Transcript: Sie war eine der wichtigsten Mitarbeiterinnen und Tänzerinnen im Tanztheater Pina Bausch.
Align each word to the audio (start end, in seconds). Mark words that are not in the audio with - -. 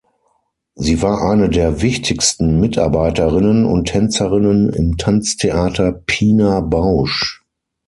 Sie 0.73 1.03
war 1.03 1.29
eine 1.29 1.47
der 1.47 1.83
wichtigsten 1.83 2.59
Mitarbeiterinnen 2.59 3.65
und 3.65 3.85
Tänzerinnen 3.85 4.71
im 4.71 4.97
Tanztheater 4.97 5.91
Pina 5.91 6.59
Bausch. 6.61 7.43